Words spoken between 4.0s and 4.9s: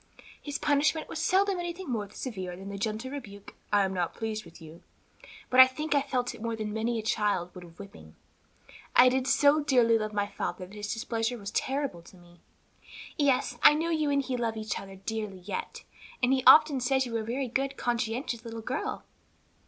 pleased with you,'